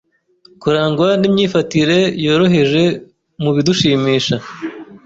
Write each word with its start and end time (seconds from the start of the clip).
Kurangwa 0.61 1.07
n’Imyifatire 1.19 1.99
Yoroheje 2.25 2.83
mu 3.43 3.49
Bidushimisha 3.55 4.35